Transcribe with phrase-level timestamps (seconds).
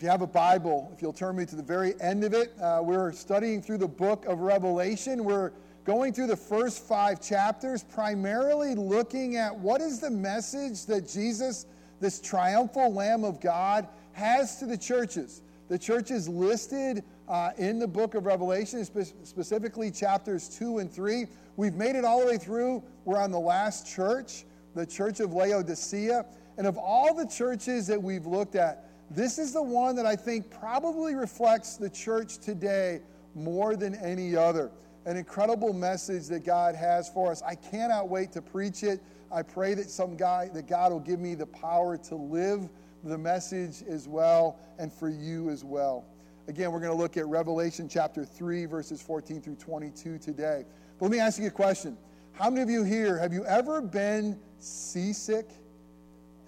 [0.00, 2.58] If you have a Bible, if you'll turn me to the very end of it,
[2.58, 5.24] uh, we're studying through the book of Revelation.
[5.24, 5.52] We're
[5.84, 11.66] going through the first five chapters, primarily looking at what is the message that Jesus,
[12.00, 15.42] this triumphal Lamb of God, has to the churches.
[15.68, 21.26] The churches listed uh, in the book of Revelation, spe- specifically chapters 2 and 3.
[21.56, 22.82] We've made it all the way through.
[23.04, 26.24] We're on the last church, the church of Laodicea.
[26.56, 30.14] And of all the churches that we've looked at, this is the one that I
[30.14, 33.00] think probably reflects the church today
[33.34, 34.70] more than any other.
[35.04, 37.42] An incredible message that God has for us.
[37.42, 39.02] I cannot wait to preach it.
[39.32, 42.68] I pray that some guy that God will give me the power to live
[43.02, 46.04] the message as well and for you as well.
[46.48, 50.64] Again, we're going to look at Revelation chapter 3, verses 14 through 22 today.
[50.98, 51.96] But let me ask you a question.
[52.32, 55.48] How many of you here have you ever been seasick?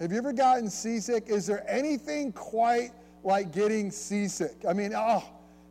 [0.02, 1.28] Have you ever gotten seasick?
[1.28, 2.90] Is there anything quite
[3.22, 4.56] like getting seasick?
[4.68, 5.22] I mean, oh,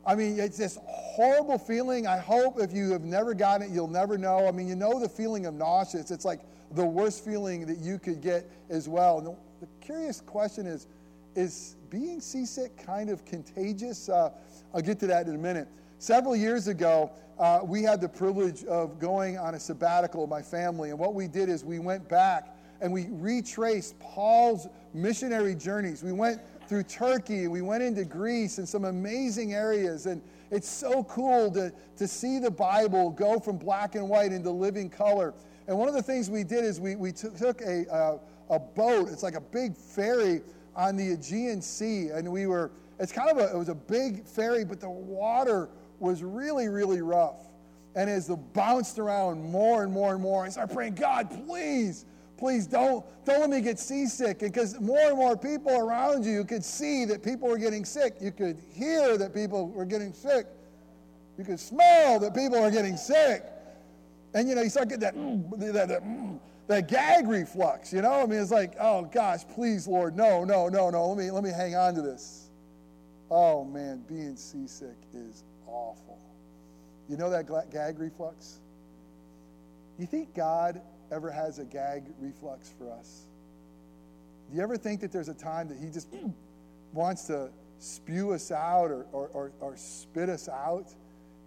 [0.07, 2.07] I mean, it's this horrible feeling.
[2.07, 4.47] I hope if you have never gotten it, you'll never know.
[4.47, 6.11] I mean, you know the feeling of nauseous.
[6.11, 6.39] It's like
[6.71, 9.17] the worst feeling that you could get as well.
[9.17, 10.87] And the, the curious question is,
[11.35, 14.07] is being seasick kind of contagious?
[14.07, 14.29] Uh,
[14.73, 15.67] I'll get to that in a minute.
[15.97, 20.41] Several years ago, uh, we had the privilege of going on a sabbatical, with my
[20.41, 26.03] family, and what we did is we went back and we retraced Paul's missionary journeys.
[26.03, 31.03] We went through Turkey, we went into Greece and some amazing areas, and it's so
[31.05, 35.33] cool to, to see the Bible go from black and white into living color.
[35.67, 38.17] And one of the things we did is we, we took, took a, uh,
[38.49, 40.41] a boat, it's like a big ferry
[40.75, 42.09] on the Aegean Sea.
[42.09, 45.69] And we were, it's kind of a, it was a big ferry, but the water
[45.99, 47.47] was really, really rough.
[47.95, 52.05] And as the bounced around more and more and more, I started praying, God, please,
[52.41, 54.39] please don't, don't let me get seasick.
[54.39, 58.15] Because more and more people around you, could see that people were getting sick.
[58.19, 60.47] You could hear that people were getting sick.
[61.37, 63.43] You could smell that people were getting sick.
[64.33, 68.01] And you know, you start getting that, mm, that, that mm, that gag reflux, you
[68.01, 68.23] know?
[68.23, 71.09] I mean, it's like, oh gosh, please, Lord, no, no, no, no.
[71.09, 72.49] Let me let me hang on to this.
[73.29, 76.17] Oh man, being seasick is awful.
[77.07, 78.61] You know that gag reflux?
[79.99, 83.27] You think God ever has a gag reflux for us?
[84.49, 86.07] Do you ever think that there's a time that He just
[86.93, 87.49] wants to
[87.79, 90.93] spew us out or, or, or, or spit us out?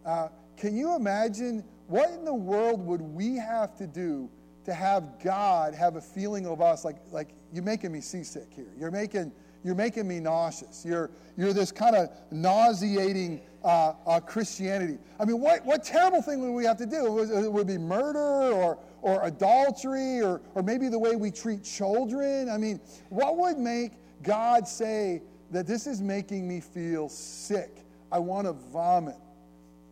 [0.05, 4.31] Uh, can you imagine what in the world would we have to do
[4.65, 8.73] to have God have a feeling of us like, like you're making me seasick here.
[8.79, 9.33] You're making,
[9.63, 10.85] you're making me nauseous.
[10.87, 14.99] You're, you're this kind of nauseating uh, uh, Christianity.
[15.19, 17.21] I mean, what, what terrible thing would we have to do?
[17.21, 22.49] It would be murder or, or adultery or, or maybe the way we treat children.
[22.51, 23.93] I mean, what would make
[24.23, 27.79] God say that this is making me feel sick?
[28.13, 29.17] I want to vomit.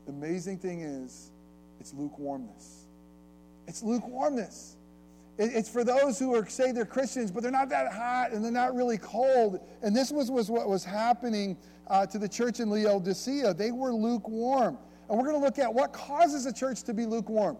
[0.06, 1.30] The amazing thing is,
[1.80, 2.86] it's lukewarmness.
[3.66, 4.76] It's lukewarmness.
[5.38, 8.52] It's for those who are say they're Christians, but they're not that hot and they're
[8.52, 9.60] not really cold.
[9.82, 11.56] And this was, was what was happening
[11.88, 13.54] uh, to the church in Laodicea.
[13.54, 14.78] They were lukewarm.
[15.08, 17.56] And we're going to look at what causes a church to be lukewarm.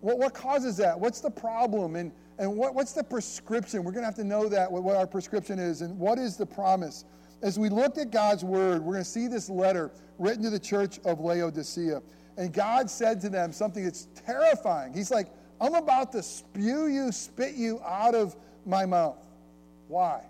[0.00, 0.98] What, what causes that?
[0.98, 1.96] What's the problem?
[1.96, 3.84] And, and what, what's the prescription?
[3.84, 6.36] We're going to have to know that, what, what our prescription is, and what is
[6.36, 7.04] the promise.
[7.42, 10.60] As we look at God's word, we're going to see this letter written to the
[10.60, 12.02] church of Laodicea.
[12.36, 14.92] And God said to them something that's terrifying.
[14.92, 15.28] He's like,
[15.60, 19.18] I'm about to spew you, spit you out of my mouth.
[19.88, 20.24] Why?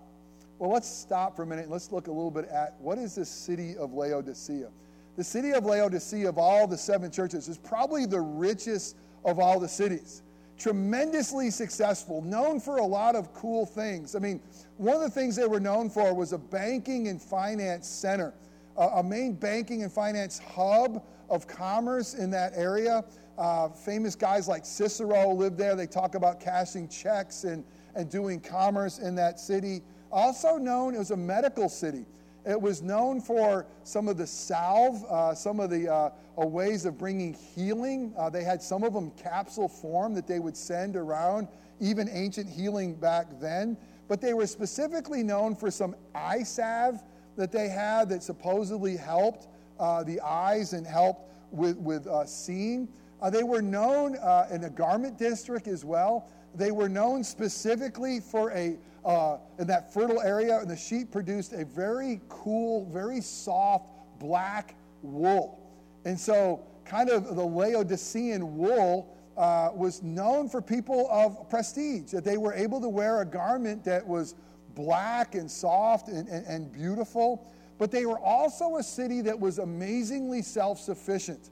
[0.63, 3.17] Well, let's stop for a minute and let's look a little bit at what is
[3.17, 4.69] the city of Laodicea.
[5.17, 9.59] The city of Laodicea, of all the seven churches, is probably the richest of all
[9.59, 10.23] the cities.
[10.57, 14.15] Tremendously successful, known for a lot of cool things.
[14.15, 14.41] I mean,
[14.77, 18.33] one of the things they were known for was a banking and finance center,
[18.77, 23.05] a main banking and finance hub of commerce in that area.
[23.37, 25.75] Uh, famous guys like Cicero lived there.
[25.75, 27.65] They talk about cashing checks and,
[27.97, 29.83] and doing commerce in that city.
[30.13, 32.05] Also known as a medical city.
[32.45, 36.99] It was known for some of the salve, uh, some of the uh, ways of
[36.99, 38.13] bringing healing.
[38.17, 41.49] Uh, they had some of them capsule form that they would send around,
[41.81, 43.77] even ancient healing back then.
[44.09, 47.01] But they were specifically known for some eye salve
[47.37, 49.47] that they had that supposedly helped
[49.79, 52.89] uh, the eyes and helped with, with uh, seeing.
[53.21, 56.29] Uh, they were known uh, in the garment district as well.
[56.55, 61.53] They were known specifically for a, uh, in that fertile area, and the sheep produced
[61.53, 65.59] a very cool, very soft black wool.
[66.05, 72.25] And so, kind of the Laodicean wool uh, was known for people of prestige, that
[72.25, 74.35] they were able to wear a garment that was
[74.75, 77.47] black and soft and, and, and beautiful.
[77.79, 81.51] but they were also a city that was amazingly self sufficient.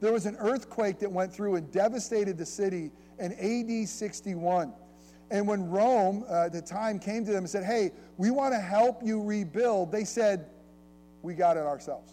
[0.00, 2.90] There was an earthquake that went through and devastated the city
[3.22, 4.72] in AD 61.
[5.30, 8.52] And when Rome uh, at the time came to them and said, Hey, we want
[8.52, 10.50] to help you rebuild, they said,
[11.22, 12.12] We got it ourselves.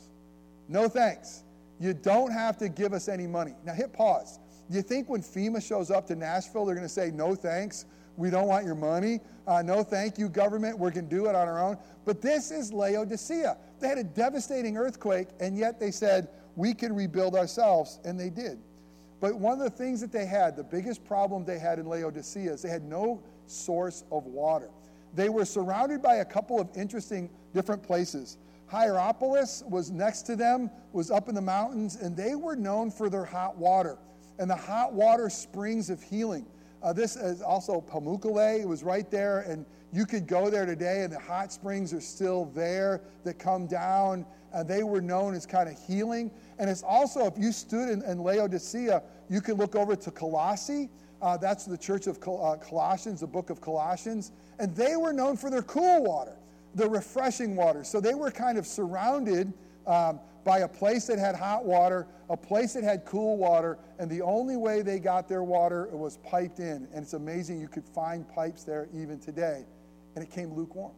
[0.70, 1.44] No thanks.
[1.80, 3.56] You don't have to give us any money.
[3.66, 4.40] Now hit pause.
[4.70, 7.86] Do you think when FEMA shows up to Nashville, they're going to say, No thanks?
[8.16, 9.22] We don't want your money.
[9.48, 10.78] Uh, no, thank you, government.
[10.78, 11.78] We can do it on our own.
[12.04, 13.58] But this is Laodicea.
[13.80, 18.00] They had a devastating earthquake, and yet they said, We can rebuild ourselves.
[18.04, 18.60] And they did.
[19.20, 22.54] But one of the things that they had, the biggest problem they had in Laodicea,
[22.54, 24.70] is they had no source of water.
[25.14, 28.38] They were surrounded by a couple of interesting different places.
[28.68, 33.10] Hierapolis was next to them, was up in the mountains, and they were known for
[33.10, 33.98] their hot water
[34.40, 36.46] and the hot water springs of healing.
[36.82, 38.62] Uh, this is also Pamukkale.
[38.62, 42.02] It was right there, and you could go there today, and the hot springs are
[42.02, 44.26] still there that come down.
[44.54, 46.32] And they were known as kind of healing.
[46.58, 50.90] And it's also, if you stood in, in Laodicea, you can look over to Colossae.
[51.22, 54.32] Uh, that's the church of Col- uh, Colossians, the book of Colossians.
[54.60, 56.38] And they were known for their cool water,
[56.76, 57.84] the refreshing water.
[57.84, 59.54] So they were kind of surrounded
[59.86, 64.10] um, by a place that had hot water, a place that had cool water, and
[64.10, 66.88] the only way they got their water was piped in.
[66.94, 69.66] And it's amazing you could find pipes there even today.
[70.16, 70.94] And it came lukewarm.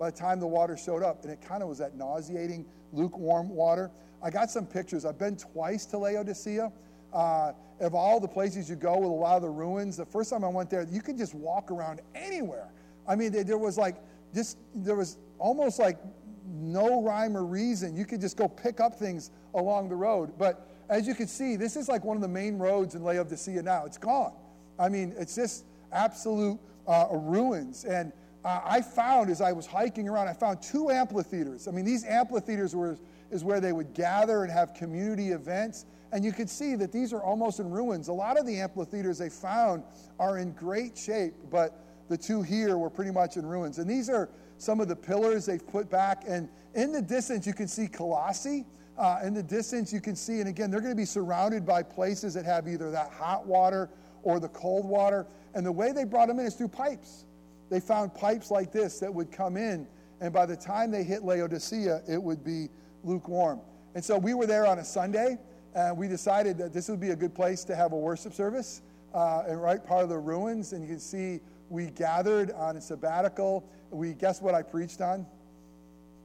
[0.00, 3.50] By the time the water showed up, and it kind of was that nauseating, lukewarm
[3.50, 3.90] water.
[4.22, 5.04] I got some pictures.
[5.04, 6.72] I've been twice to Laodicea.
[7.12, 10.30] Uh, of all the places you go with a lot of the ruins, the first
[10.30, 12.72] time I went there, you could just walk around anywhere.
[13.06, 13.96] I mean, there was like,
[14.34, 15.98] just, there was almost like
[16.46, 17.94] no rhyme or reason.
[17.94, 20.32] You could just go pick up things along the road.
[20.38, 23.62] But as you can see, this is like one of the main roads in Laodicea
[23.62, 23.84] now.
[23.84, 24.32] It's gone.
[24.78, 27.84] I mean, it's just absolute uh, ruins.
[27.84, 28.12] And
[28.44, 31.68] uh, I found, as I was hiking around, I found two amphitheaters.
[31.68, 32.98] I mean, these amphitheaters were
[33.30, 35.86] is where they would gather and have community events.
[36.12, 38.08] And you could see that these are almost in ruins.
[38.08, 39.84] A lot of the amphitheaters they found
[40.18, 43.78] are in great shape, but the two here were pretty much in ruins.
[43.78, 44.28] And these are
[44.58, 46.24] some of the pillars they've put back.
[46.26, 48.66] And in the distance, you can see Colossae.
[48.98, 51.82] Uh, in the distance, you can see, and again, they're going to be surrounded by
[51.82, 53.88] places that have either that hot water
[54.24, 55.26] or the cold water.
[55.54, 57.24] And the way they brought them in is through pipes.
[57.70, 59.86] They found pipes like this that would come in,
[60.20, 62.68] and by the time they hit Laodicea, it would be
[63.02, 63.60] lukewarm.
[63.94, 65.38] And so we were there on a Sunday,
[65.74, 68.82] and we decided that this would be a good place to have a worship service,
[69.14, 70.72] uh, and right part of the ruins.
[70.72, 75.26] And you can see we gathered on a sabbatical we guess what I preached on?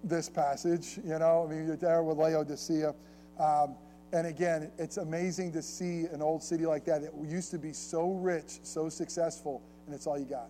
[0.03, 2.93] This passage, you know, I mean, you're there with Laodicea.
[3.39, 3.75] Um,
[4.13, 7.73] and again, it's amazing to see an old city like that that used to be
[7.73, 10.49] so rich, so successful, and it's all you got.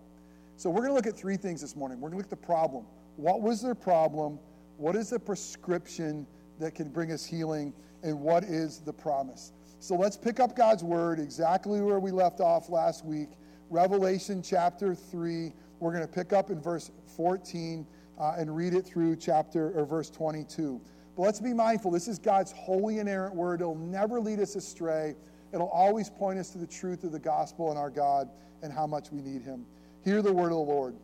[0.58, 2.00] So we're going to look at three things this morning.
[2.00, 2.86] We're going to look at the problem.
[3.18, 4.40] What was their problem?
[4.78, 6.26] What is the prescription
[6.60, 7.74] that can bring us healing?
[8.04, 9.52] And what is the promise?
[9.80, 13.30] So let's pick up God's word exactly where we left off last week.
[13.70, 15.52] Revelation chapter 3.
[15.80, 17.86] We're going to pick up in verse 14
[18.18, 20.80] uh, and read it through chapter or verse 22.
[21.18, 23.60] But let's be mindful this is God's holy inerrant word.
[23.60, 25.16] It'll never lead us astray.
[25.54, 28.30] It'll always point us to the truth of the gospel and our God
[28.62, 29.66] and how much we need him.
[30.06, 30.96] Hear the word of the Lord.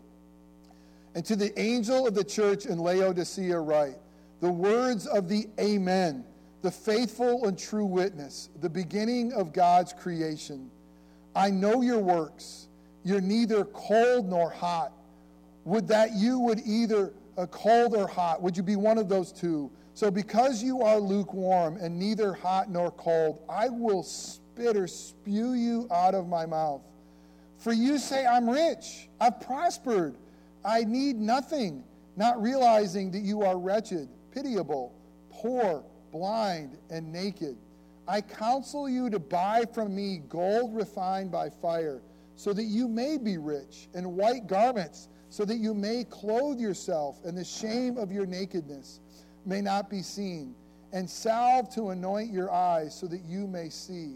[1.15, 3.97] And to the angel of the church in Laodicea write,
[4.39, 6.23] the words of the Amen,
[6.61, 10.69] the faithful and true witness, the beginning of God's creation.
[11.35, 12.67] I know your works.
[13.03, 14.93] You're neither cold nor hot.
[15.65, 18.41] Would that you would either uh, cold or hot?
[18.41, 19.71] Would you be one of those two?
[19.95, 25.53] So, because you are lukewarm and neither hot nor cold, I will spit or spew
[25.53, 26.81] you out of my mouth.
[27.61, 30.17] For you say, I'm rich, I've prospered,
[30.65, 31.83] I need nothing,
[32.17, 34.95] not realizing that you are wretched, pitiable,
[35.29, 37.55] poor, blind, and naked.
[38.07, 42.01] I counsel you to buy from me gold refined by fire,
[42.35, 47.23] so that you may be rich, and white garments so that you may clothe yourself,
[47.23, 48.99] and the shame of your nakedness
[49.45, 50.53] may not be seen,
[50.93, 54.15] and salve to anoint your eyes, so that you may see.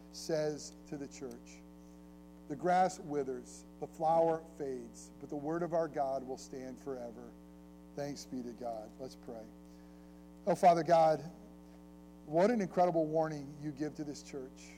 [0.11, 1.61] says to the church.
[2.49, 7.31] The grass withers, the flower fades, but the word of our God will stand forever.
[7.95, 8.89] Thanks be to God.
[8.99, 9.45] Let's pray.
[10.47, 11.23] Oh, Father God,
[12.25, 14.73] what an incredible warning you give to this church.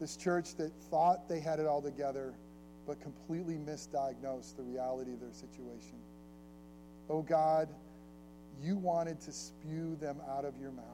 [0.00, 2.34] This church that thought they had it all together,
[2.86, 5.98] but completely misdiagnosed the reality of their situation.
[7.08, 7.68] Oh God,
[8.62, 10.84] you wanted to spew them out of your mouth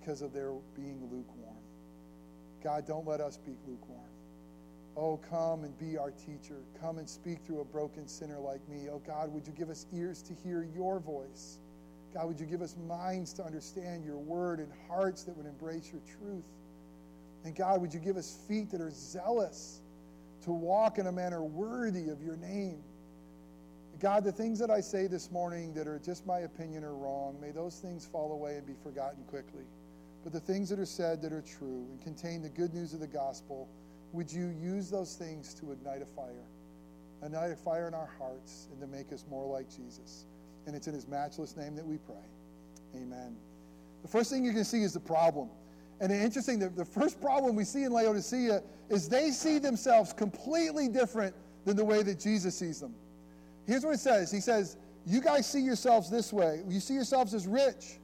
[0.00, 1.57] because of their being lukewarm.
[2.62, 4.00] God, don't let us be lukewarm.
[4.96, 6.56] Oh, come and be our teacher.
[6.80, 8.88] Come and speak through a broken sinner like me.
[8.90, 11.58] Oh, God, would you give us ears to hear your voice?
[12.12, 15.92] God, would you give us minds to understand your word and hearts that would embrace
[15.92, 16.48] your truth?
[17.44, 19.82] And God, would you give us feet that are zealous
[20.42, 22.82] to walk in a manner worthy of your name?
[24.00, 27.36] God, the things that I say this morning that are just my opinion are wrong,
[27.40, 29.64] may those things fall away and be forgotten quickly.
[30.24, 33.00] But the things that are said that are true and contain the good news of
[33.00, 33.68] the gospel,
[34.12, 36.46] would you use those things to ignite a fire?
[37.22, 40.26] Ignite a fire in our hearts and to make us more like Jesus.
[40.66, 42.14] And it's in his matchless name that we pray.
[42.96, 43.36] Amen.
[44.02, 45.48] The first thing you can see is the problem.
[46.00, 50.88] And interesting, the, the first problem we see in Laodicea is they see themselves completely
[50.88, 51.34] different
[51.64, 52.94] than the way that Jesus sees them.
[53.66, 56.62] Here's what it says He says, You guys see yourselves this way.
[56.68, 57.98] You see yourselves as rich.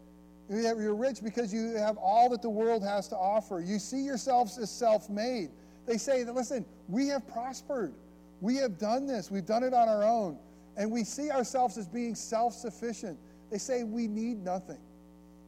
[0.49, 3.61] You're rich because you have all that the world has to offer.
[3.61, 5.51] You see yourselves as self made.
[5.87, 7.95] They say that, listen, we have prospered.
[8.41, 9.31] We have done this.
[9.31, 10.39] We've done it on our own.
[10.77, 13.19] And we see ourselves as being self sufficient.
[13.51, 14.81] They say we need nothing.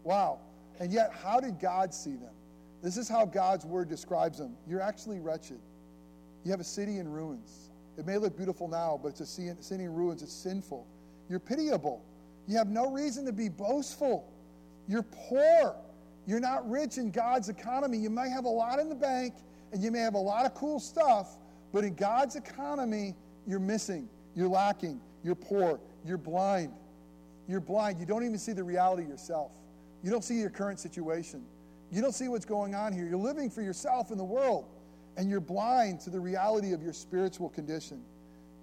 [0.05, 0.41] Wow.
[0.79, 2.35] And yet, how did God see them?
[2.83, 4.57] This is how God's word describes them.
[4.69, 5.59] You're actually wretched.
[6.45, 7.71] You have a city in ruins.
[7.99, 10.23] It may look beautiful now, but it's a city in ruins.
[10.23, 10.87] It's sinful.
[11.29, 12.05] You're pitiable.
[12.47, 14.33] You have no reason to be boastful.
[14.89, 15.77] You're poor.
[16.27, 17.99] You're not rich in God's economy.
[17.99, 19.35] You may have a lot in the bank,
[19.73, 21.37] and you may have a lot of cool stuff,
[21.73, 23.15] but in God's economy,
[23.47, 26.73] you're missing, you're lacking, you're poor, you're blind.
[27.49, 28.01] You're blind.
[28.01, 29.53] You don't even see the reality yourself.
[30.03, 31.45] You don't see your current situation.
[31.91, 33.07] You don't see what's going on here.
[33.07, 34.67] You're living for yourself in the world,
[35.17, 38.03] and you're blind to the reality of your spiritual condition.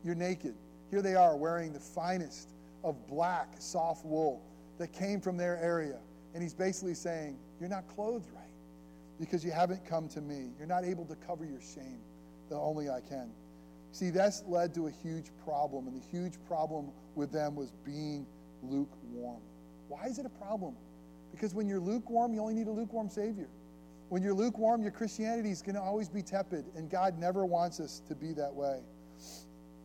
[0.03, 0.55] You're naked.
[0.89, 2.49] Here they are wearing the finest
[2.83, 4.43] of black, soft wool
[4.77, 5.99] that came from their area.
[6.33, 8.43] And he's basically saying, You're not clothed right
[9.19, 10.49] because you haven't come to me.
[10.57, 11.99] You're not able to cover your shame,
[12.49, 13.31] that only I can.
[13.91, 18.25] See, that's led to a huge problem, and the huge problem with them was being
[18.63, 19.41] lukewarm.
[19.87, 20.75] Why is it a problem?
[21.31, 23.49] Because when you're lukewarm, you only need a lukewarm Savior.
[24.09, 27.79] When you're lukewarm, your Christianity is going to always be tepid, and God never wants
[27.79, 28.79] us to be that way.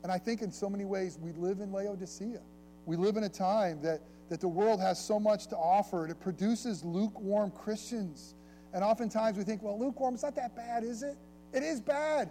[0.02, 2.40] And I think in so many ways, we live in Laodicea.
[2.86, 6.20] We live in a time that, that the world has so much to offer, it
[6.20, 8.34] produces lukewarm Christians
[8.72, 11.16] and oftentimes we think, well, lukewarm, it's not that bad, is it?
[11.52, 12.30] It is bad.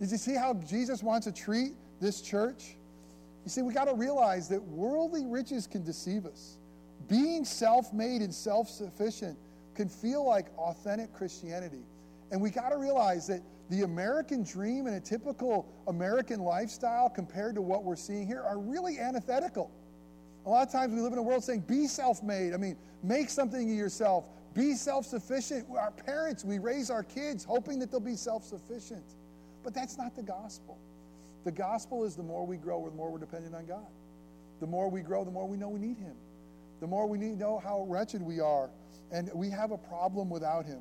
[0.00, 2.76] Did you see how Jesus wants to treat this church?
[3.44, 6.58] You see, we got to realize that worldly riches can deceive us.
[7.08, 9.38] Being self made and self sufficient
[9.74, 11.84] can feel like authentic Christianity.
[12.32, 17.54] And we got to realize that the American dream and a typical American lifestyle compared
[17.54, 19.70] to what we're seeing here are really antithetical.
[20.46, 22.54] A lot of times we live in a world saying, be self made.
[22.54, 25.66] I mean, make something of yourself, be self sufficient.
[25.70, 29.04] Our parents, we raise our kids hoping that they'll be self sufficient.
[29.62, 30.78] But that's not the gospel.
[31.44, 33.86] The gospel is the more we grow, the more we're dependent on God.
[34.60, 36.14] The more we grow, the more we know we need Him.
[36.80, 38.70] The more we need know how wretched we are.
[39.10, 40.80] And we have a problem without Him.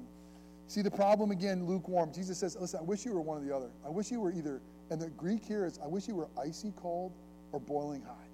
[0.67, 2.13] See, the problem again, lukewarm.
[2.13, 3.71] Jesus says, Listen, I wish you were one or the other.
[3.85, 4.61] I wish you were either,
[4.91, 7.13] and the Greek here is, I wish you were icy cold
[7.51, 8.28] or boiling hot.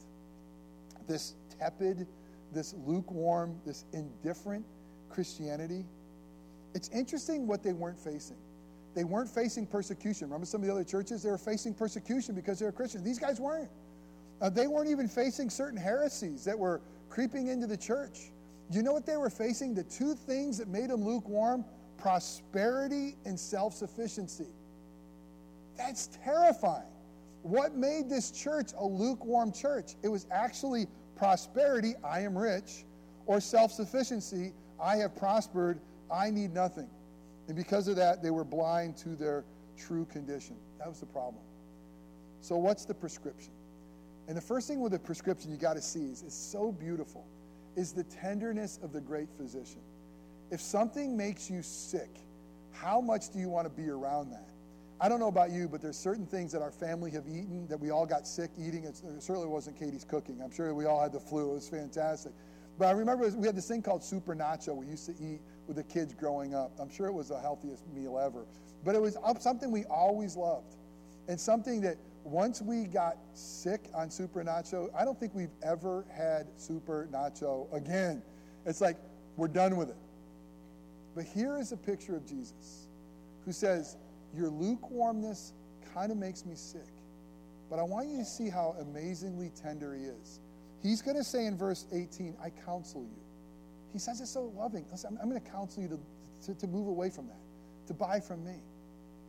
[1.07, 2.07] This tepid,
[2.51, 4.65] this lukewarm, this indifferent,
[5.09, 5.85] Christianity,
[6.73, 8.37] it's interesting what they weren't facing.
[8.95, 10.27] They weren't facing persecution.
[10.27, 11.23] Remember some of the other churches?
[11.23, 13.03] They were facing persecution because they were Christians.
[13.03, 13.69] These guys weren't.
[14.41, 18.31] Uh, they weren't even facing certain heresies that were creeping into the church.
[18.71, 19.73] You know what they were facing?
[19.73, 21.65] The two things that made them lukewarm
[21.97, 24.47] prosperity and self sufficiency.
[25.77, 26.83] That's terrifying.
[27.45, 29.97] What made this church a lukewarm church?
[30.01, 32.85] It was actually prosperity, I am rich,
[33.27, 35.79] or self sufficiency, I have prospered,
[36.11, 36.89] I need nothing.
[37.47, 39.45] And because of that, they were blind to their
[39.77, 40.55] true condition.
[40.79, 41.43] That was the problem.
[42.41, 43.51] So, what's the prescription?
[44.27, 47.27] And the first thing with the prescription you got to see is it's so beautiful
[47.75, 49.81] is the tenderness of the great physician.
[50.49, 52.09] If something makes you sick,
[52.71, 54.49] how much do you want to be around that?
[55.01, 57.79] I don't know about you, but there's certain things that our family have eaten that
[57.79, 58.85] we all got sick eating.
[58.85, 60.39] It certainly wasn't Katie's cooking.
[60.41, 61.51] I'm sure we all had the flu.
[61.51, 62.31] It was fantastic.
[62.77, 65.75] But I remember we had this thing called Super Nacho we used to eat with
[65.77, 66.71] the kids growing up.
[66.79, 68.45] I'm sure it was the healthiest meal ever.
[68.83, 70.75] But it was something we always loved
[71.27, 76.05] and something that once we got sick on Super Nacho, I don't think we've ever
[76.11, 78.23] had Super Nacho again.
[78.65, 78.97] It's like
[79.35, 79.97] we're done with it.
[81.15, 82.87] But here is a picture of Jesus
[83.45, 83.97] who says,
[84.35, 85.53] Your lukewarmness
[85.93, 86.81] kind of makes me sick.
[87.69, 90.39] But I want you to see how amazingly tender he is.
[90.83, 93.21] He's going to say in verse 18, I counsel you.
[93.91, 94.85] He says it so loving.
[94.91, 95.99] Listen, I'm, I'm going to counsel you to,
[96.45, 97.39] to, to move away from that,
[97.87, 98.57] to buy from me.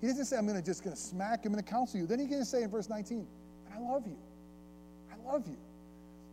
[0.01, 2.01] He doesn't say, I'm going to just going to smack, him, I'm going to counsel
[2.01, 2.07] you.
[2.07, 3.27] Then he's going to say in verse 19,
[3.67, 4.19] "And I love you.
[5.11, 5.57] I love you.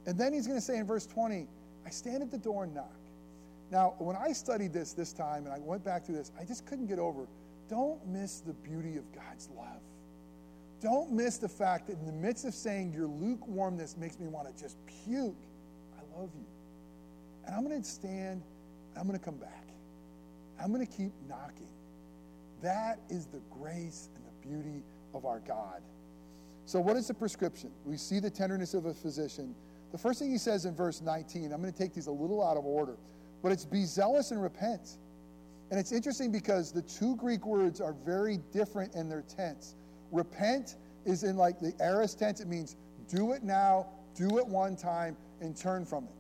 [0.06, 1.48] And then he's going to say in verse 20,
[1.86, 2.92] I stand at the door and knock.
[3.72, 6.66] Now, when I studied this this time and I went back through this, I just
[6.66, 7.28] couldn't get over.
[7.70, 9.82] Don't miss the beauty of God's love.
[10.82, 14.54] Don't miss the fact that in the midst of saying your lukewarmness makes me want
[14.54, 15.38] to just puke,
[15.98, 16.46] I love you.
[17.46, 18.42] And I'm going to stand,
[18.98, 19.68] I'm going to come back.
[20.62, 21.70] I'm going to keep knocking.
[22.62, 25.82] That is the grace and the beauty of our God.
[26.66, 27.72] So, what is the prescription?
[27.86, 29.56] We see the tenderness of a physician.
[29.92, 32.46] The first thing he says in verse 19, I'm going to take these a little
[32.46, 32.96] out of order,
[33.42, 34.98] but it's be zealous and repent.
[35.74, 39.74] And it's interesting because the two Greek words are very different in their tense.
[40.12, 42.76] Repent is in like the aorist tense, it means
[43.10, 46.14] do it now, do it one time, and turn from it.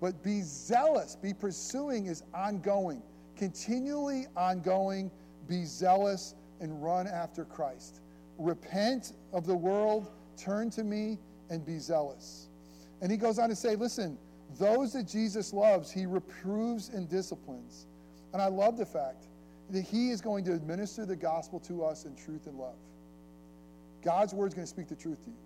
[0.00, 3.00] But be zealous, be pursuing is ongoing,
[3.36, 5.12] continually ongoing.
[5.46, 8.00] Be zealous and run after Christ.
[8.38, 12.48] Repent of the world, turn to me, and be zealous.
[13.00, 14.18] And he goes on to say, listen,
[14.58, 17.86] those that Jesus loves, he reproves and disciplines.
[18.32, 19.26] And I love the fact
[19.70, 22.76] that he is going to administer the gospel to us in truth and love.
[24.04, 25.36] God's word is going to speak the truth to you.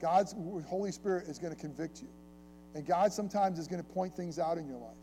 [0.00, 0.34] God's
[0.66, 2.08] Holy Spirit is going to convict you.
[2.74, 4.96] And God sometimes is going to point things out in your life.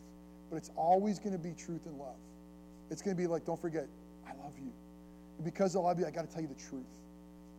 [0.50, 2.18] But it's always going to be truth and love.
[2.90, 3.86] It's going to be like, don't forget,
[4.26, 4.70] I love you.
[5.38, 6.84] And because I love you, I got to tell you the truth.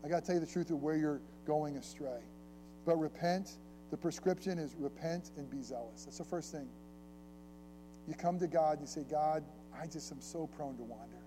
[0.05, 2.21] I got to tell you the truth of where you're going astray.
[2.85, 3.57] But repent.
[3.91, 6.05] The prescription is repent and be zealous.
[6.05, 6.67] That's the first thing.
[8.07, 9.43] You come to God and you say, God,
[9.79, 11.23] I just am so prone to wander.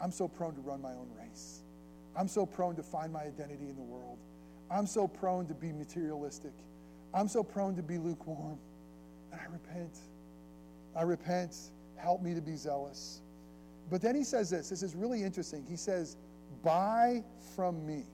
[0.00, 1.62] I'm so prone to run my own race.
[2.16, 4.18] I'm so prone to find my identity in the world.
[4.70, 6.52] I'm so prone to be materialistic.
[7.12, 8.58] I'm so prone to be lukewarm.
[9.32, 9.98] And I repent.
[10.96, 11.56] I repent.
[11.96, 13.22] Help me to be zealous.
[13.90, 14.68] But then he says this.
[14.68, 15.66] This is really interesting.
[15.68, 16.16] He says,
[16.62, 18.04] Buy from me.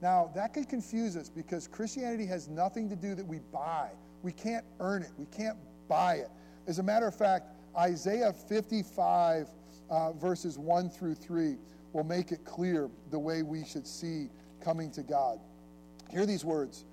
[0.00, 3.90] Now, that could confuse us because Christianity has nothing to do that we buy.
[4.22, 5.56] We can't earn it, we can't
[5.88, 6.30] buy it.
[6.66, 9.48] As a matter of fact, Isaiah 55,
[9.90, 11.56] uh, verses 1 through 3,
[11.92, 14.28] will make it clear the way we should see
[14.60, 15.38] coming to God.
[16.10, 16.84] Hear these words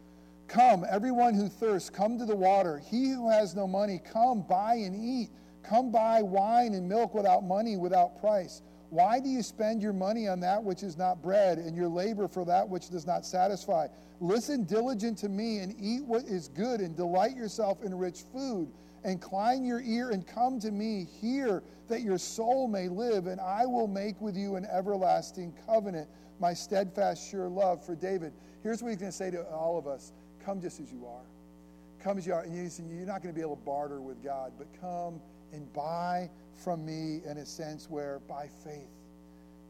[0.48, 2.82] Come, everyone who thirsts, come to the water.
[2.90, 5.30] He who has no money, come, buy and eat.
[5.64, 8.62] Come buy wine and milk without money, without price.
[8.90, 12.28] Why do you spend your money on that which is not bread, and your labor
[12.28, 13.88] for that which does not satisfy?
[14.20, 18.70] Listen diligent to me and eat what is good, and delight yourself in rich food.
[19.04, 21.08] Incline your ear and come to me.
[21.20, 26.08] Hear that your soul may live, and I will make with you an everlasting covenant,
[26.40, 28.34] my steadfast, sure love for David.
[28.64, 31.26] Here's what he's going to say to all of us Come just as you are.
[32.04, 32.42] Come as you are.
[32.42, 35.22] And you're not going to be able to barter with God, but come
[35.54, 36.30] and buy
[36.64, 38.90] from me in a sense where by faith.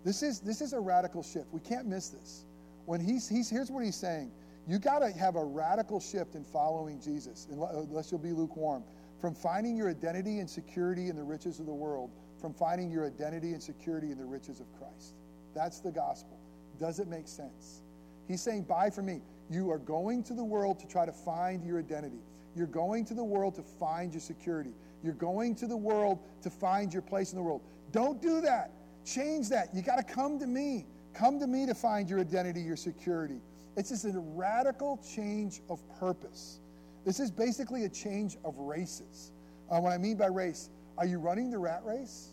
[0.04, 1.48] This is, this is a radical shift.
[1.52, 2.46] We can't miss this.
[2.86, 4.32] When he's, he's here's what he's saying.
[4.68, 8.84] You got to have a radical shift in following Jesus, unless you'll be lukewarm.
[9.22, 12.10] From finding your identity and security in the riches of the world,
[12.42, 15.14] from finding your identity and security in the riches of Christ.
[15.54, 16.40] That's the gospel.
[16.80, 17.84] Does it make sense?
[18.28, 19.22] He's saying, Buy from me.
[19.52, 22.24] You are going to the world to try to find your identity.
[22.56, 24.72] You're going to the world to find your security.
[25.04, 27.62] You're going to the world to find your place in the world.
[27.92, 28.72] Don't do that.
[29.06, 29.70] Change that.
[29.74, 30.86] You got to come to me.
[31.14, 33.42] Come to me to find your identity, your security.
[33.78, 36.61] It's just a radical change of purpose.
[37.06, 39.32] This is basically a change of races.
[39.70, 42.30] Uh, what I mean by race, are you running the rat race?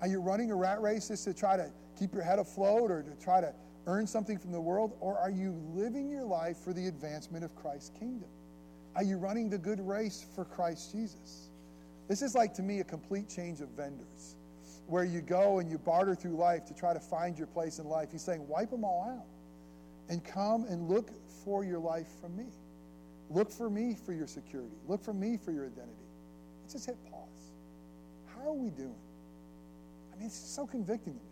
[0.00, 3.02] Are you running a rat race just to try to keep your head afloat or
[3.02, 3.54] to try to
[3.86, 4.96] earn something from the world?
[5.00, 8.28] Or are you living your life for the advancement of Christ's kingdom?
[8.96, 11.50] Are you running the good race for Christ Jesus?
[12.08, 14.36] This is like to me a complete change of vendors
[14.86, 17.86] where you go and you barter through life to try to find your place in
[17.86, 18.08] life.
[18.12, 19.26] He's saying, wipe them all out
[20.08, 21.10] and come and look
[21.44, 22.46] for your life from me.
[23.32, 24.76] Look for me for your security.
[24.88, 25.92] Look for me for your identity.
[26.62, 27.52] Let's just hit pause.
[28.34, 28.94] How are we doing?
[30.12, 31.30] I mean, it's so convicting to me.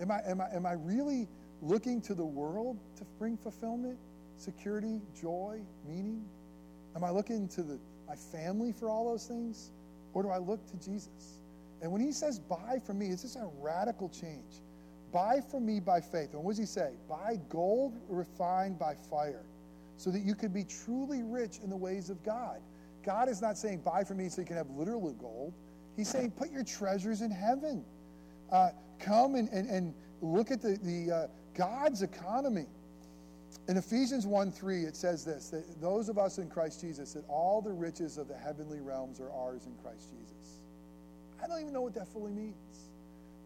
[0.00, 1.26] Am I, am I, am I really
[1.62, 3.98] looking to the world to bring fulfillment,
[4.36, 6.24] security, joy, meaning?
[6.94, 9.72] Am I looking to the, my family for all those things?
[10.12, 11.40] Or do I look to Jesus?
[11.82, 14.62] And when he says, buy from me, it's just a radical change.
[15.12, 16.34] buy from me by faith.
[16.34, 16.92] And what does he say?
[17.08, 19.44] Buy gold refined by fire,
[19.96, 22.60] so that you could be truly rich in the ways of God.
[23.04, 25.54] God is not saying, buy from me so you can have literal gold.
[25.96, 27.84] He's saying, put your treasures in heaven.
[28.50, 32.66] Uh, come and, and, and look at the, the uh, God's economy.
[33.68, 37.24] In Ephesians 1 3, it says this that those of us in Christ Jesus, that
[37.28, 40.60] all the riches of the heavenly realms are ours in Christ Jesus.
[41.42, 42.54] I don't even know what that fully means.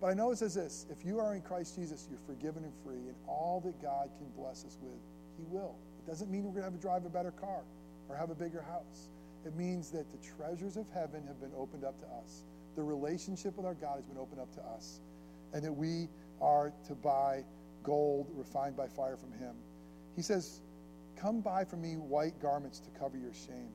[0.01, 2.73] But I know it says this if you are in Christ Jesus, you're forgiven and
[2.85, 4.99] free, and all that God can bless us with,
[5.37, 5.77] He will.
[6.11, 7.63] Doesn't mean we're going to have to drive a better car
[8.09, 9.11] or have a bigger house.
[9.47, 12.43] It means that the treasures of heaven have been opened up to us.
[12.75, 15.01] The relationship with our God has been opened up to us.
[15.55, 16.09] And that we
[16.41, 17.45] are to buy
[17.85, 19.55] gold refined by fire from Him.
[20.17, 20.63] He says,
[21.15, 23.71] Come buy from me white garments to cover your shame.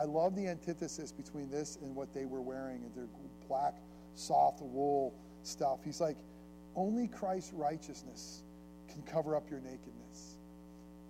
[0.00, 3.08] I love the antithesis between this and what they were wearing and their
[3.46, 3.74] black,
[4.14, 5.80] soft wool stuff.
[5.84, 6.16] He's like,
[6.76, 8.42] only Christ's righteousness
[8.88, 10.38] can cover up your nakedness.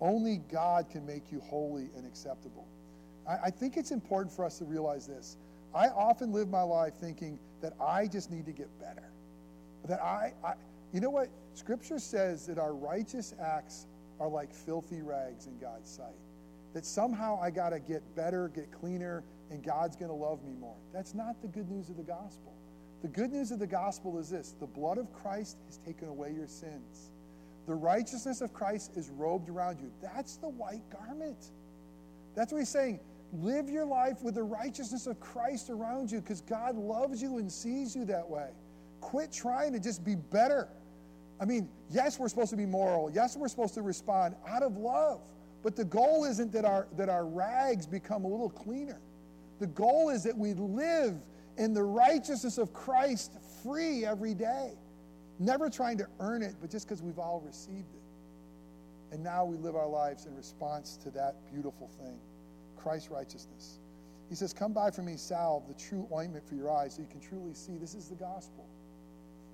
[0.01, 2.67] Only God can make you holy and acceptable.
[3.27, 5.37] I, I think it's important for us to realize this.
[5.73, 9.11] I often live my life thinking that I just need to get better.
[9.87, 10.53] That I, I
[10.93, 11.29] you know what?
[11.53, 13.87] Scripture says that our righteous acts
[14.19, 16.15] are like filthy rags in God's sight.
[16.73, 20.53] That somehow I got to get better, get cleaner, and God's going to love me
[20.53, 20.75] more.
[20.93, 22.53] That's not the good news of the gospel.
[23.01, 26.33] The good news of the gospel is this the blood of Christ has taken away
[26.33, 27.11] your sins.
[27.67, 29.91] The righteousness of Christ is robed around you.
[30.01, 31.51] That's the white garment.
[32.35, 32.99] That's what he's saying.
[33.33, 37.51] Live your life with the righteousness of Christ around you because God loves you and
[37.51, 38.49] sees you that way.
[39.01, 40.67] Quit trying to just be better.
[41.39, 43.11] I mean, yes, we're supposed to be moral.
[43.11, 45.21] Yes, we're supposed to respond out of love.
[45.63, 48.99] But the goal isn't that our, that our rags become a little cleaner.
[49.59, 51.15] The goal is that we live
[51.57, 53.31] in the righteousness of Christ
[53.63, 54.73] free every day.
[55.39, 58.01] Never trying to earn it, but just because we've all received it.
[59.11, 62.19] And now we live our lives in response to that beautiful thing
[62.75, 63.79] Christ's righteousness.
[64.29, 67.07] He says, Come buy from me salve, the true ointment for your eyes, so you
[67.07, 68.67] can truly see this is the gospel.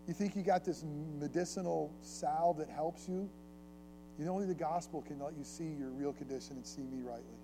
[0.07, 0.83] You think you got this
[1.19, 3.29] medicinal salve that helps you?
[4.17, 7.01] You know, only the gospel can let you see your real condition and see me
[7.01, 7.37] rightly.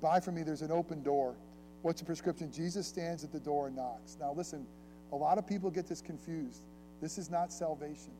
[0.00, 1.34] Buy from me, there's an open door.
[1.82, 2.50] What's the prescription?
[2.52, 4.16] Jesus stands at the door and knocks.
[4.20, 4.66] Now, listen,
[5.12, 6.62] a lot of people get this confused.
[7.00, 8.12] This is not salvation.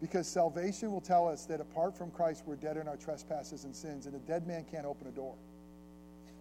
[0.00, 3.74] Because salvation will tell us that apart from Christ, we're dead in our trespasses and
[3.74, 5.34] sins, and a dead man can't open a door.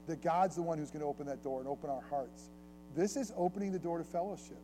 [0.08, 2.50] That God's the one who's going to open that door and open our hearts.
[2.96, 4.60] This is opening the door to fellowship.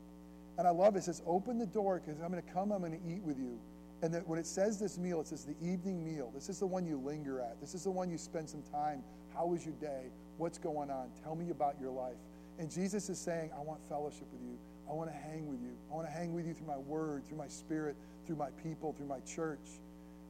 [0.57, 0.99] And I love it.
[0.99, 3.39] It says, open the door because I'm going to come, I'm going to eat with
[3.39, 3.57] you.
[4.03, 6.31] And that when it says this meal, it says the evening meal.
[6.33, 7.59] This is the one you linger at.
[7.61, 9.03] This is the one you spend some time.
[9.33, 10.11] How was your day?
[10.37, 11.09] What's going on?
[11.23, 12.17] Tell me about your life.
[12.59, 14.57] And Jesus is saying, I want fellowship with you.
[14.91, 15.71] I want to hang with you.
[15.89, 17.95] I want to hang with you through my word, through my spirit,
[18.27, 19.79] through my people, through my church.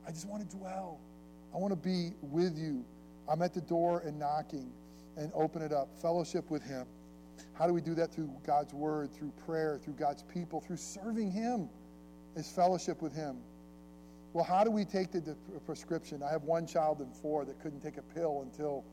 [0.08, 1.00] I just want to dwell.
[1.54, 2.86] I want to be with you.
[3.28, 4.72] I'm at the door and knocking
[5.18, 5.90] and open it up.
[6.00, 6.86] Fellowship with Him.
[7.54, 8.14] How do we do that?
[8.14, 11.68] Through God's word, through prayer, through God's people, through serving Him,
[12.36, 13.38] is fellowship with Him.
[14.34, 16.22] Well, how do we take the prescription?
[16.22, 18.86] I have one child in four that couldn't take a pill until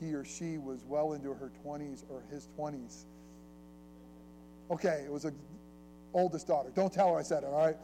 [0.00, 3.04] he or she was well into her 20s or his 20s.
[4.70, 5.32] Okay, it was a
[6.12, 6.70] oldest daughter.
[6.74, 7.76] Don't tell her I said it, all right?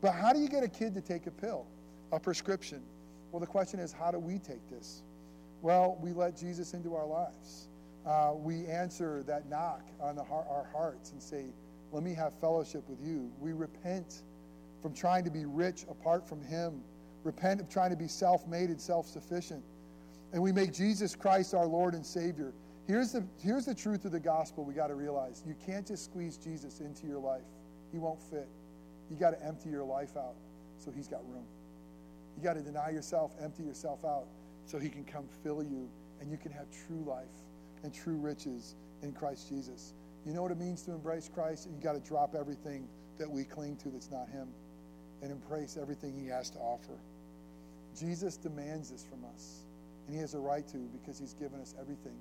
[0.00, 1.66] But how do you get a kid to take a pill,
[2.12, 2.82] a prescription?
[3.30, 5.02] Well, the question is, how do we take this?
[5.62, 7.68] Well, we let Jesus into our lives.
[8.06, 11.46] Uh, we answer that knock on heart, our hearts and say,
[11.90, 13.32] Let me have fellowship with you.
[13.40, 14.22] We repent
[14.80, 16.82] from trying to be rich apart from Him,
[17.24, 19.64] repent of trying to be self made and self sufficient.
[20.32, 22.52] And we make Jesus Christ our Lord and Savior.
[22.86, 25.42] Here's the, here's the truth of the gospel we got to realize.
[25.46, 27.42] You can't just squeeze Jesus into your life,
[27.90, 28.48] He won't fit.
[29.10, 30.34] You got to empty your life out
[30.78, 31.46] so He's got room.
[32.36, 34.26] You got to deny yourself, empty yourself out
[34.66, 35.88] so He can come fill you
[36.20, 37.24] and you can have true life
[37.82, 39.94] and true riches in Christ Jesus.
[40.24, 41.68] You know what it means to embrace Christ?
[41.68, 44.48] You got to drop everything that we cling to that's not Him
[45.22, 46.98] and embrace everything He has to offer.
[47.98, 49.64] Jesus demands this from us,
[50.06, 52.16] and He has a right to because He's given us everything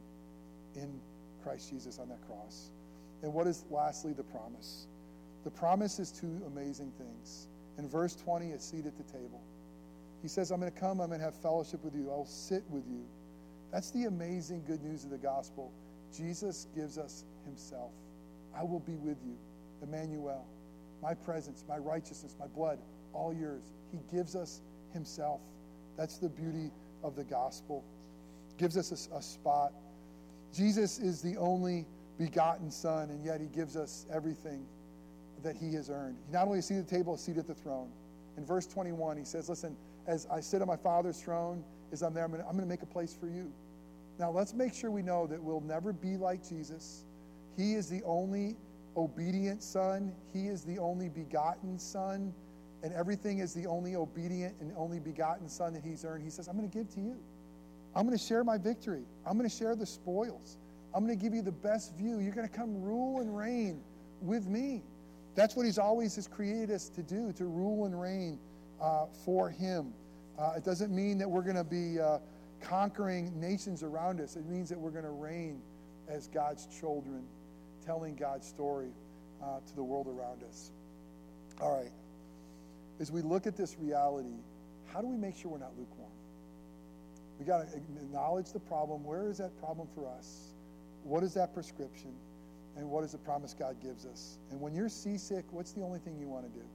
[0.75, 0.99] in
[1.43, 2.71] Christ Jesus on that cross.
[3.23, 4.88] And what is lastly the promise?
[5.43, 7.47] The promise is two amazing things.
[7.77, 9.41] In verse 20, a seat at the table.
[10.21, 12.63] He says, I'm going to come, I'm going to have fellowship with you, I'll sit
[12.69, 13.03] with you.
[13.71, 15.71] That's the amazing good news of the gospel.
[16.15, 17.91] Jesus gives us himself.
[18.57, 19.35] I will be with you,
[19.83, 20.45] Emmanuel.
[21.01, 22.79] My presence, my righteousness, my blood,
[23.13, 23.63] all yours.
[23.91, 24.61] He gives us
[24.93, 25.41] himself.
[25.97, 26.71] That's the beauty
[27.03, 27.83] of the gospel.
[28.57, 29.73] Gives us a, a spot.
[30.56, 31.86] Jesus is the only
[32.18, 34.65] begotten Son, and yet he gives us everything.
[35.44, 36.18] that he has earned.
[36.28, 37.89] He not only a seat at the table, a seat at the throne.
[38.38, 42.13] In verse 21, he says, Listen, as I sit on my Father's throne, as I'm
[42.13, 43.52] there, I'm going to make a place for you.
[44.20, 47.06] Now, let's make sure we know that we'll never be like Jesus.
[47.58, 48.56] He is the only
[48.98, 52.34] obedient Son, He is the only begotten Son,
[52.82, 56.24] and everything is the only obedient and only begotten Son that He's earned.
[56.24, 57.18] He says, I'm going to give to you.
[57.95, 59.03] I'm going to share my victory.
[59.25, 60.58] I'm going to share the spoils.
[60.93, 62.19] I'm going to give you the best view.
[62.19, 63.81] You're going to come rule and reign
[64.21, 64.84] with me.
[65.36, 68.39] That's what He's always has created us to do, to rule and reign
[68.81, 69.93] uh, for Him.
[70.38, 72.19] Uh, it doesn't mean that we're going to be uh,
[72.62, 74.36] conquering nations around us.
[74.36, 75.62] It means that we're going to reign
[76.08, 77.23] as God's children,
[77.86, 78.91] telling God's story
[79.43, 80.71] uh, to the world around us.
[81.62, 81.91] All right.
[82.99, 84.39] As we look at this reality,
[84.93, 86.12] how do we make sure we're not lukewarm?
[87.39, 89.04] We got to acknowledge the problem.
[89.04, 90.54] Where is that problem for us?
[91.04, 92.13] What is that prescription?
[92.78, 94.38] And what is the promise God gives us?
[94.52, 96.65] And when you're seasick, what's the only thing you want to do?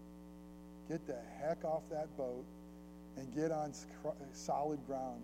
[0.88, 2.44] Get the heck off that boat
[3.16, 3.72] and get on
[4.32, 5.22] solid ground.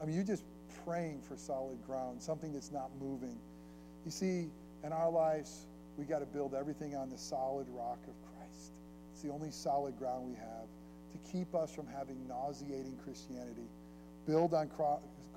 [0.00, 0.44] I mean, you're just
[0.84, 3.38] praying for solid ground, something that's not moving.
[4.04, 4.50] You see,
[4.84, 8.72] in our lives, we got to build everything on the solid rock of Christ.
[9.12, 10.68] It's the only solid ground we have
[11.12, 13.66] to keep us from having nauseating Christianity.
[14.28, 14.68] Build on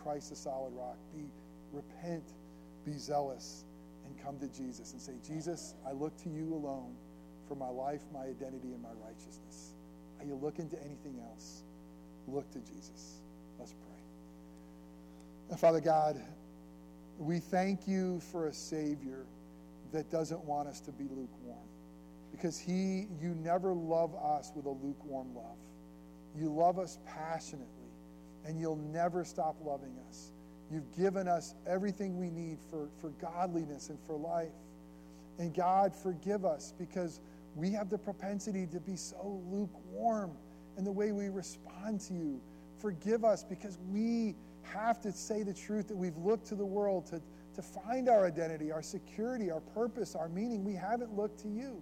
[0.03, 0.97] Christ, the solid rock.
[1.15, 1.23] Be
[1.71, 2.25] repent,
[2.85, 3.63] be zealous,
[4.05, 6.93] and come to Jesus and say, Jesus, I look to you alone
[7.47, 9.75] for my life, my identity, and my righteousness.
[10.19, 11.63] Are you looking to anything else?
[12.27, 13.21] Look to Jesus.
[13.57, 14.01] Let's pray.
[15.49, 16.21] And Father God,
[17.17, 19.25] we thank you for a Savior
[19.93, 21.67] that doesn't want us to be lukewarm.
[22.31, 25.57] Because He, you never love us with a lukewarm love.
[26.37, 27.80] You love us passionately,
[28.45, 30.31] and you'll never stop loving us.
[30.71, 34.53] You've given us everything we need for, for godliness and for life.
[35.37, 37.19] And God, forgive us because
[37.55, 40.31] we have the propensity to be so lukewarm
[40.77, 42.41] in the way we respond to you.
[42.79, 47.05] Forgive us because we have to say the truth that we've looked to the world
[47.07, 47.21] to,
[47.55, 50.63] to find our identity, our security, our purpose, our meaning.
[50.63, 51.81] We haven't looked to you.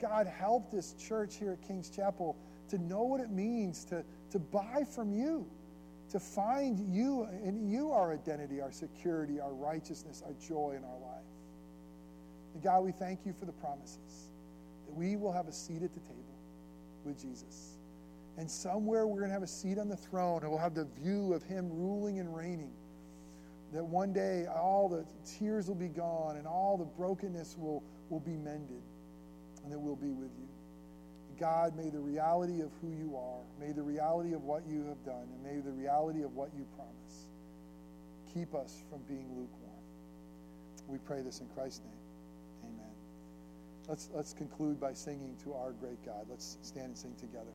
[0.00, 2.36] God, help this church here at King's Chapel
[2.68, 5.46] to know what it means to, to buy from you,
[6.10, 10.98] to find you in you our identity, our security, our righteousness, our joy in our
[10.98, 11.24] life.
[12.54, 14.30] And God, we thank you for the promises
[14.86, 16.36] that we will have a seat at the table
[17.04, 17.78] with Jesus.
[18.38, 20.88] And somewhere we're going to have a seat on the throne and we'll have the
[21.00, 22.72] view of him ruling and reigning.
[23.72, 28.20] That one day all the tears will be gone and all the brokenness will, will
[28.20, 28.82] be mended
[29.62, 30.48] and that we'll be with you.
[31.40, 35.02] God, may the reality of who you are, may the reality of what you have
[35.04, 37.26] done, and may the reality of what you promise
[38.34, 39.70] keep us from being lukewarm.
[40.86, 42.70] We pray this in Christ's name.
[42.74, 42.92] Amen.
[43.88, 46.26] Let's, let's conclude by singing to our great God.
[46.28, 47.46] Let's stand and sing together.